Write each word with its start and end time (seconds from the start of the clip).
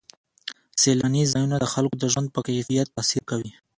سیلاني 0.81 1.23
ځایونه 1.33 1.55
د 1.59 1.65
خلکو 1.73 1.95
د 1.99 2.05
ژوند 2.13 2.27
په 2.31 2.39
کیفیت 2.47 2.87
تاثیر 2.97 3.23
کوي. 3.31 3.51